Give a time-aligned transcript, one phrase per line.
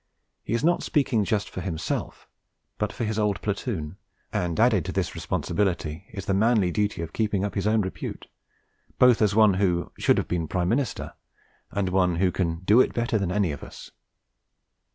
[0.43, 2.27] He is not speaking just for himself,
[2.79, 3.97] but for his old platoon,
[4.33, 8.25] and added to this responsibility is the manly duty of keeping up his own repute,
[8.97, 11.13] both as one who 'should have been Prime Minister'
[11.69, 13.91] and as one who 'can do it better than any of us.'